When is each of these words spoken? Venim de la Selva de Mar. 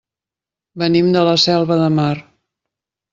Venim 0.83 1.11
de 1.17 1.21
la 1.27 1.35
Selva 1.43 1.77
de 1.83 1.91
Mar. 1.99 2.13